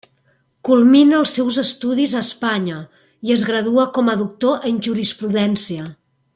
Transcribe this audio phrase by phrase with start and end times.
[0.69, 2.79] Culmina els seus estudis a Espanya,
[3.29, 5.89] i es gradua com a doctor en jurisprudència.